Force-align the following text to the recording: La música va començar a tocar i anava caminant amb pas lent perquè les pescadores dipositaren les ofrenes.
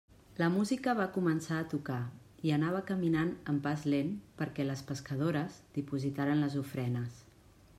La 0.37 0.45
música 0.51 0.93
va 0.99 1.03
començar 1.17 1.57
a 1.57 1.65
tocar 1.73 1.97
i 2.47 2.53
anava 2.55 2.81
caminant 2.87 3.33
amb 3.53 3.61
pas 3.67 3.83
lent 3.95 4.09
perquè 4.41 4.65
les 4.69 4.83
pescadores 4.89 5.61
dipositaren 5.77 6.43
les 6.47 6.57
ofrenes. 6.67 7.21